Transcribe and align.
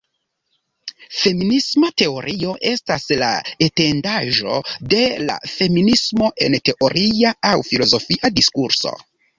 Feminisma 1.17 1.89
teorio 2.03 2.55
estas 2.71 3.05
la 3.25 3.29
etendaĵo 3.67 4.57
de 4.95 5.05
feminismo 5.55 6.35
en 6.49 6.61
teoria 6.71 7.39
aŭ 7.53 7.57
filozofia 7.71 8.37
diskurso. 8.41 9.01